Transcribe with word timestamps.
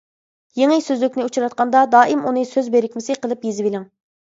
يېڭى 0.61 0.77
سۆزلۈكنى 0.85 1.27
ئۇچراتقاندا 1.29 1.85
دائىم 1.95 2.27
ئۇنى 2.27 2.49
سۆز 2.57 2.75
بىرىكمىسى 2.79 3.23
قىلىپ 3.25 3.51
يېزىۋېلىڭ. 3.51 3.91